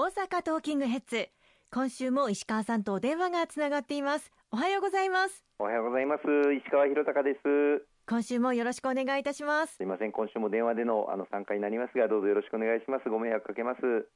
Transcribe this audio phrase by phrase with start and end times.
[0.00, 1.28] 大阪トーキングヘッズ。
[1.70, 4.32] 今週も石川さんと電話がつながっています。
[4.50, 5.44] おはようございます。
[5.58, 6.22] おはようございます。
[6.54, 7.84] 石川博隆です。
[8.08, 9.76] 今週もよろしくお願いいたします。
[9.76, 10.12] すいません。
[10.12, 13.10] 今週も電話でのあの参加になりますがどうぞよろしくお願いします。
[13.10, 14.08] ご迷惑かけます。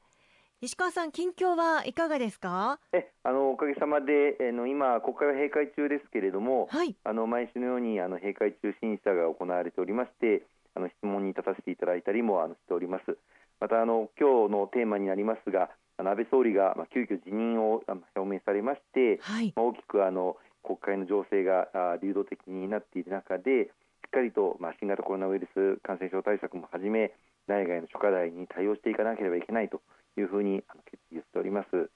[0.62, 2.80] 石川さん近況はいかがですか？
[2.94, 13.18] えあのおかげさまでえの今国会は閉会中ですけれども、はい、あの毎週のようにあの閉会中審査が行われておりましてあの質問に立たせていただいたりもあのしております
[13.60, 17.82] またあの今日のテーマになりますが安倍総理が、まあ、急遽辞任を
[18.16, 19.52] 表明されまして、はい。
[19.54, 27.12] まあ、大きくあの国会の情勢があ流動的になっている中でしっかりと、まあ、新型コロナウイルス感染症対策もはじめ
[27.46, 29.82] 内外の諸課題に対応していかなければいけないと
[30.18, 31.90] いうふうに決意しております。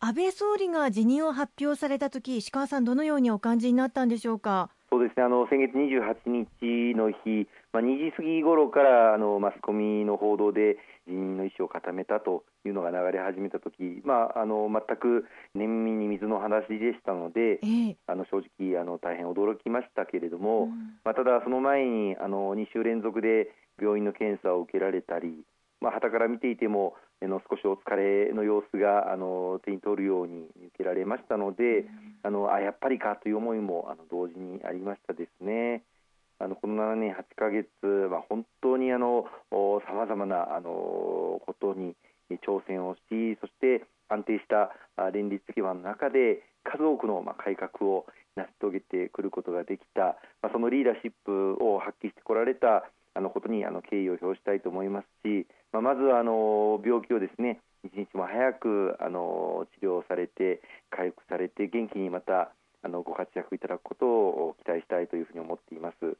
[0.00, 4.70] 安倍総理が辞任を発表されたとき石川さんどのようにお感じになったんでしょうか？
[4.92, 5.22] そうですね。
[5.22, 20.70] あの先月28日の日、まあ、2時過ぎ頃からあのマスコミの報道で辞任の意思を固めたというのが流れ始めたとき、まあ、あの全く念身に水の話でしたので、えー、あの正直あの大変驚きましたけれども、うん、
[21.04, 25.44] まあ、ただその前にあの2週連続で病院の検査を受けられたり、
[25.80, 31.88] まあ、旗から見ていてもあの少しお疲れの様子があの手に取るように受けられましたので、うん、
[32.22, 35.82] あのあやっぱりかという思いもあの同時にありましたですね。
[36.38, 37.68] あのこの7年8ヶ月、
[38.10, 38.96] まあ、本当にさ
[39.92, 40.70] まざまなあの
[41.44, 41.94] ことに
[42.40, 44.72] 挑戦をしそして安定した
[45.12, 66.16] 連立基盤の中で数多くの改革を成し遂げてくることができた、まあ、そのリーダーシップを発揮してこられたあのことにあの敬意を表したいと思いますし、まあ、まずはあの病気をですね一日も早くあの治療されて回復されて元気にまたあのご活躍いただくことを期待したいというふうに思っています。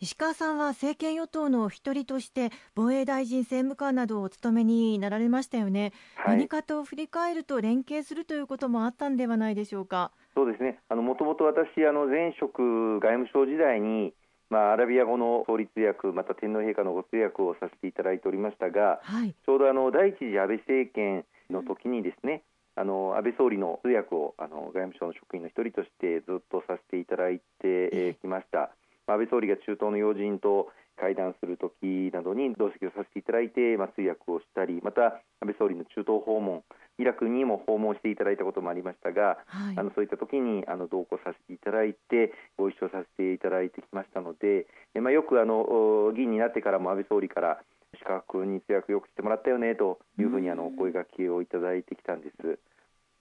[0.00, 10.10] 石川さんは政権与党の一人として防衛大臣政務官などをお務めになられましたよね、はい、何かと振り返ると連携するということもあったんではないでしょうか。
[10.34, 10.80] そうですね。
[10.90, 14.12] もともと私あの前職外務省時代に
[14.50, 22.42] まあ、アラビア語の創立訳また天皇陛下のご通訳をさせていただいておりましたが、はい、ちょうどあの第一次安倍政権の時にですね、
[22.76, 28.70] あの安倍総理の通訳をあの外務省の職員の一人としてずっとさせていただいてきました。
[29.06, 36.62] 安倍総理が中東の要人と会談するときなどに同席をさせていただいて、まあ、通訳をしたりまた安倍総理の中東訪問
[36.98, 47.58] イラクにも訪問していただいたこともありましたが、はい、あのそういったときにあの同行させていただいてご一緒させていただいてきましたので、まあ、よくあの議員になってからも安倍総理から
[47.98, 52.58] 資格に通訳よくしてもらったよねというふうにあのお声がけをいただいてきたんです。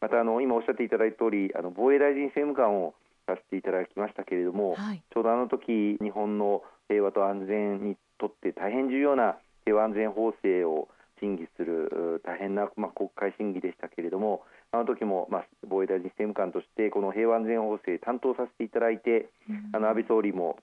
[0.01, 2.93] またあの今おっしゃっていただいた通りあり防衛大臣政務官を
[3.25, 10.87] させていただきましたけれども、はい、ちょうどあの時日本の平和と安全にとって大変重要な平和安全法制を
[11.19, 20.57] 審議する大変な、まあ、国会審議でしたけれどもあの時も、まあ、防衛大臣政務官としてこの平和安全法制担当させていただいて、うん、あの安倍総理も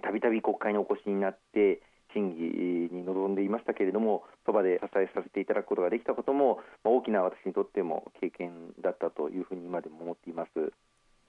[0.00, 1.82] たびたび国会にお越しになって
[2.14, 10.72] 審議に臨んでいましたけれどもそばで支えさせていただくことができたことも、まあ、大きな私にとっても経験だったというふうに今でも思っています。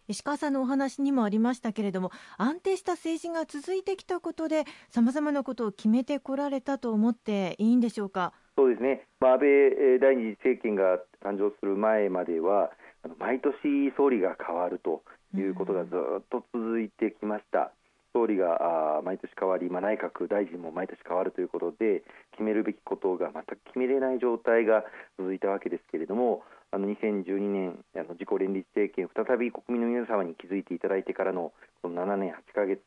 [0.07, 8.33] 石川さんのお話にもありましたけれども安定した政治が続いてきたことでさまざまなことを決めてこられたと思っていいんでしょうか？
[8.57, 12.71] そうですね、まあ、安倍第二次政権が誕生する前までは
[13.19, 13.53] 毎年
[13.97, 15.03] 総理が変わると
[15.35, 17.71] いうことがずっと続いてきました。
[18.15, 22.03] 総理が毎年変わり、まあ、内閣大臣も毎年変わるということで
[22.33, 24.83] 決めるべきことが全く決めれない状態が
[25.17, 31.53] 続いたわけですけれどもあの2012年あの自公連立政権再び国民の皆様に気づいていただいてからの
[31.83, 32.81] この7年8ヶ月、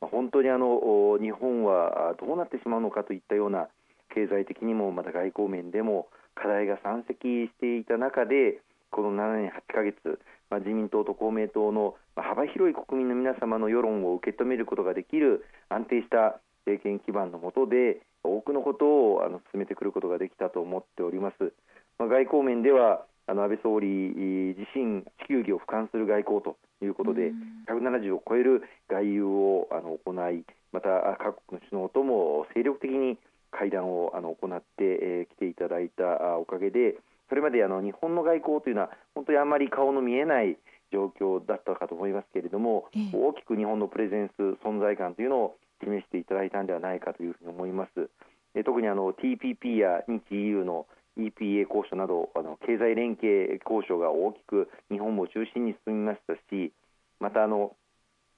[0.00, 3.68] まあ、本当にあの日本はどうなってしまうのかといったような
[4.14, 21.54] 経済的にもまた外交面でも課題が山積していた中でこの7年8ヶ月、まあ、自民党と公明党の幅広い国民の皆様の世論を受け止めることができる安定した政権基盤の下で多くのことをあの進めてくることができたと思っております。
[21.98, 27.32] まあ、外交面では安倍総理自身、地球儀を俯瞰する外交ということで、
[27.68, 30.88] 170を超える外遊をあの行い、また
[31.18, 33.18] 各国の首脳とも精力的に
[33.50, 36.96] 会談をあの行ってき、えー、ていただいたおかげで、
[37.28, 40.56] それまであの日本の外交というのは、本当にあまり顔の見えない
[40.92, 48.10] 状況だったかと思いますけれども、え大きく日本のプレゼンス、存在感というのを示していただいたんではないかというふうに思います。
[48.54, 50.86] え特にあの TPP や日 EU の
[51.20, 56.72] EPA 交渉などあの経済連携交渉が大きく日本も中心に進みましたし
[57.20, 57.76] またあの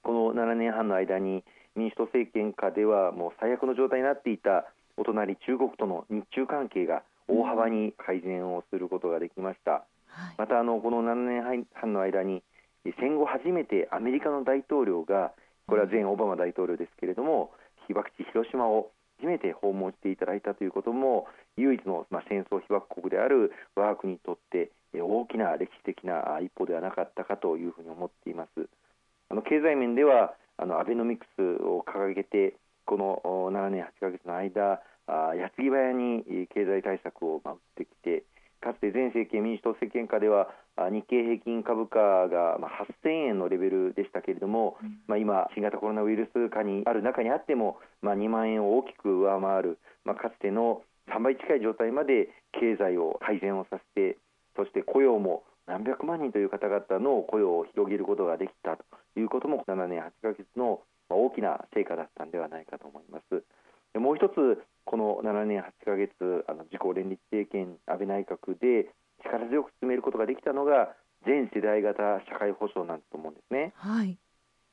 [0.03, 1.43] この7年半の間に
[1.75, 4.65] 民主党政権下ではもう最悪の状態になっていた
[4.97, 9.85] お隣中国との日中関係が大幅に改善をすることができました。
[10.07, 12.43] はい、またあのこの7年半の間に
[12.99, 15.31] 戦後初めてアメリカの大統領が
[15.67, 17.51] これは前オバマ大統領ですけれども
[17.87, 21.27] 被爆地広島を初めて訪問していただいたということも
[21.57, 28.69] 唯一の、まあ、戦争被爆国である我が国にとって大きな歴史的な一歩ではなかったかというふうに思っています。
[29.29, 32.55] あの経済面ではあのアベノミクスを掲げて
[32.85, 33.21] この
[33.51, 34.81] 7年8ヶ月の間
[35.35, 36.23] 矢継ぎ早に
[36.53, 38.23] 経済対策を打ってきて
[38.61, 40.47] かつて前政権民主党政権下では
[40.77, 42.57] 日経平均株価が
[43.03, 54.17] 8000円のレベルでしたけれども、うん、まあ、今、新型コロナウイルス下にある中にあっても、まあ、2万円を大きく上回る、まあ、かつての3倍近い状態まで経済を改善をさせて
[54.55, 58.83] そして雇用も何百万人という方々の雇用を広げることができたと
[59.19, 63.43] いうことも7年8ヶ月の大きな成果だったんではないかと思います。
[63.99, 64.33] もう一つ
[64.85, 68.89] この7年8ヶ月あの自公連立政権安倍内閣で
[69.23, 70.95] 力強く進めることができたのが
[71.25, 73.71] 全世代型社会保障なんだと思うんですね。
[73.75, 74.17] はい、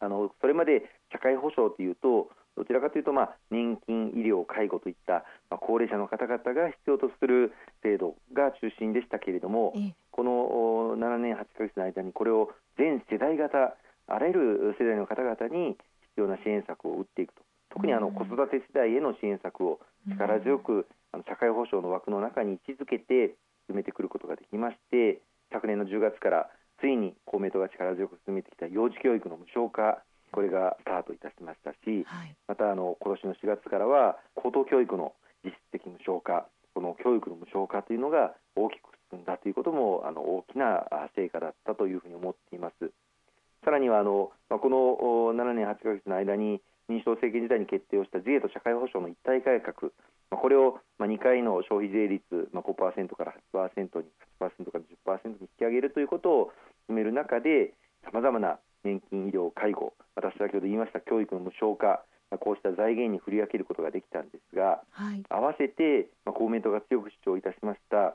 [0.00, 7.52] あのそれまで社会保障というとどちらかというと、まあ、年金、医療、介護といった、まあ、高齢者の方々が必要とする
[7.82, 9.72] 制度が中心でしたけれども、
[10.12, 13.76] この7年8ヶ月の間にこれを全世代型
[14.08, 15.78] あらゆる世代の方々に
[16.12, 17.40] 必要な支援策を打っていくと。
[17.70, 19.80] 特にあの子育て世代への支援策を
[20.10, 23.36] 力強くあの社会保障の枠の中に位置づけて
[23.68, 25.22] 進めてくることができまして
[25.52, 30.02] 昨年の10月からついに公明党が力強く進めてきた幼児教育の無償化
[30.32, 35.12] これがスタートいたしましたし、はい、またあの今年の4月からは高等教育の
[35.44, 40.86] 実質的無償化この教育の無償化というのが大きく進んだということもあの大きな
[41.16, 42.90] 成果だったというふうに思っています。
[43.64, 49.92] さらにはあの、まあ、この7年8ヶ月の間に民主党政権時代に決定をした税と社会保障の一体改革、
[50.30, 54.08] まあ、これをまあ2回の消費税率、まあ、5%から8%に
[54.40, 56.52] 8%から10%に引き上げるということを
[56.88, 57.74] 進める中で
[58.04, 62.02] さまざまな年金、医療、介護また先ほど言いました教育の無償化
[62.38, 68.14] こうした財源に振り分けることができたんですが、はい、合わせて、まあ、公明党が強く主張いたしました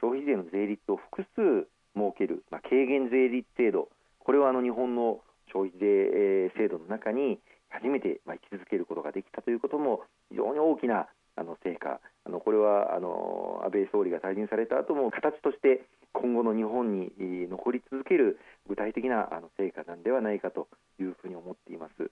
[0.00, 3.88] 消費税の税率を複数設ける、まあ、軽減税率制度
[4.18, 5.20] これはあの日本の
[5.52, 7.38] 消費税制度の中に
[7.70, 17.10] 初めて、まあ、位置づけることができたということも非常に大きなあの成果あのこれはあの安倍総理が退陣された後も形として今後の日本に
[17.48, 18.38] 残り続ける
[18.68, 20.68] 具体的なあの成果なんではないかと
[20.98, 22.10] いうふうに思っています。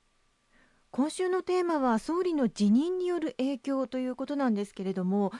[0.96, 5.32] 今週のテーマは総理の辞任による影響ということなんですけれども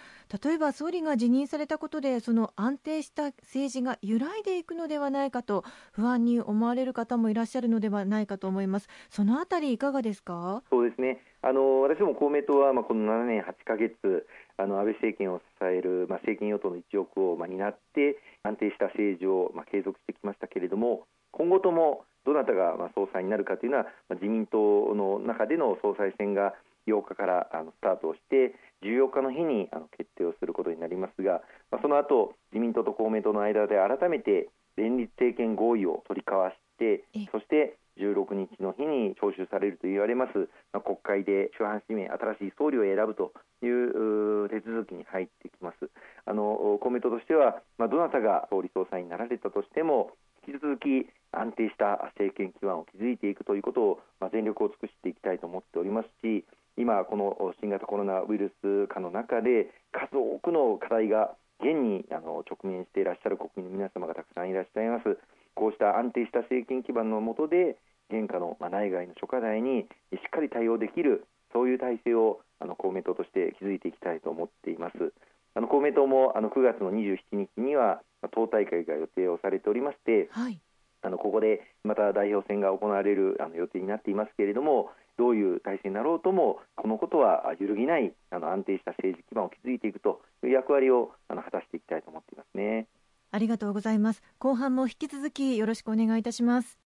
[0.43, 5.63] 例えば総理が辞任されたことでその安定した政治が揺らいでいくのではないかと
[5.93, 8.89] 不安に思われる方もいらっしゃるのではないかと思います。
[9.11, 10.65] そのあたりいかがですか？
[10.71, 11.21] そうですね。
[11.41, 14.27] あの私も公明党はまあこの7年8か月
[14.57, 26.55] あの安倍政権を支える、まあ、政権与党の一翼をまあ担って安定した政治をまあ継続してきましたけれども今後ともどなたがまあ総裁になるかというのは、まあ、自民党の中での総裁選が
[26.87, 31.41] 8日からスタートをして14日の日に決定をすることになりますが、
[31.71, 43.33] まあ、その後自民党と公明党の間で改めて連立政権合意を取り交わしてそして16日の日に召集されると言われます、まあ、国会で主犯指名新しい総理を選ぶと
[43.63, 45.89] いう手続きに入ってきます。
[46.27, 50.11] あの公明党としては、まあ、どなたが総理総裁になられたとしても
[50.47, 51.09] 引き続き
[51.41, 56.45] 安定した政権基盤を築いていくということを、まあ、全力を尽くしていきたいと思っておりますし
[56.77, 65.19] 今、この新型コロナウイルス禍の中で数多くの課題が現にあの直面していらっしゃる国民の皆様がたくさんいらっしゃいます。
[65.55, 67.79] こうした安定した政権基盤の下で
[68.11, 75.13] 現下の内外の諸課題にしっかり対応できるそういう体制をあの公明党として築いていきたいと思っています。
[75.55, 80.59] あの公明党もあの9月の27日には党大会が予定をされておりまして、はい、
[81.05, 92.89] あのここでまた代表選が行われるあの予定になっていますけれどもどういう体制になろうともこのことは揺るぎないあの安定した政治基盤を築いていくという役割をあの果たしていきたいと思っていますね。
[93.31, 94.23] ありがとうございます。
[94.39, 96.84] 後半も引き続きよろしくお願いいたします。